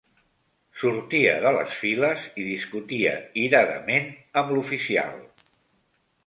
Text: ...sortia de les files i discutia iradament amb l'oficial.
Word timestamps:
...sortia 0.83 1.33
de 1.43 1.51
les 1.57 1.75
files 1.81 2.23
i 2.43 2.45
discutia 2.47 3.13
iradament 3.43 4.09
amb 4.43 4.51
l'oficial. 4.57 5.15